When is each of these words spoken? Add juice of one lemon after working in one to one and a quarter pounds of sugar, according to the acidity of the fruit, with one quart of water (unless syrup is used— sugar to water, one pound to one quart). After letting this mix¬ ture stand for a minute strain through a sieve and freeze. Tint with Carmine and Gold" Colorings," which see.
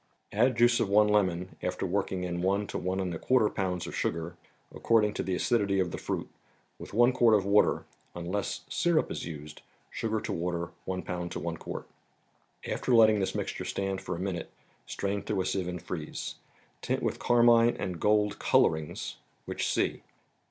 Add 0.31 0.57
juice 0.57 0.79
of 0.79 0.89
one 0.89 1.07
lemon 1.07 1.57
after 1.61 1.85
working 1.85 2.23
in 2.23 2.41
one 2.41 2.65
to 2.65 2.79
one 2.79 2.99
and 2.99 3.13
a 3.13 3.19
quarter 3.19 3.49
pounds 3.49 3.85
of 3.85 3.95
sugar, 3.95 4.35
according 4.73 5.13
to 5.13 5.21
the 5.21 5.35
acidity 5.35 5.79
of 5.79 5.91
the 5.91 5.99
fruit, 5.99 6.27
with 6.79 6.91
one 6.91 7.11
quart 7.11 7.35
of 7.35 7.45
water 7.45 7.85
(unless 8.15 8.61
syrup 8.67 9.11
is 9.11 9.27
used— 9.27 9.61
sugar 9.91 10.19
to 10.19 10.33
water, 10.33 10.71
one 10.85 11.03
pound 11.03 11.31
to 11.33 11.39
one 11.39 11.55
quart). 11.57 11.87
After 12.67 12.95
letting 12.95 13.19
this 13.19 13.33
mix¬ 13.33 13.55
ture 13.55 13.63
stand 13.63 14.01
for 14.01 14.15
a 14.15 14.19
minute 14.19 14.49
strain 14.87 15.21
through 15.21 15.41
a 15.41 15.45
sieve 15.45 15.67
and 15.67 15.79
freeze. 15.79 16.33
Tint 16.81 17.03
with 17.03 17.19
Carmine 17.19 17.77
and 17.77 17.99
Gold" 17.99 18.39
Colorings," 18.39 19.17
which 19.45 19.71
see. 19.71 20.01